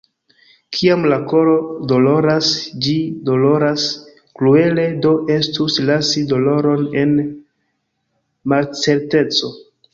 Kiam 0.75 1.03
la 1.11 1.17
koro 1.33 1.51
doloras, 1.91 2.47
ĝi 2.87 2.95
doloras, 3.29 3.85
kruele 4.41 4.87
do 5.05 5.13
estus 5.37 5.79
lasi 5.93 6.27
doloron 6.35 6.91
en 7.05 7.17
malcerteco. 8.55 9.57